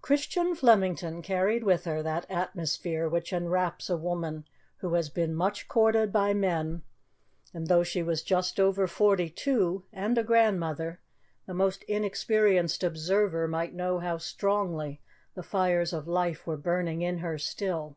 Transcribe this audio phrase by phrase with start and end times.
[0.00, 5.66] Christian Flemington carried with her that atmosphere which enwraps a woman who has been much
[5.66, 6.82] courted by men,
[7.52, 11.00] and, though she was just over forty two, and a grandmother,
[11.46, 15.00] the most inexperienced observer might know how strongly
[15.34, 17.96] the fires of life were burning in her still.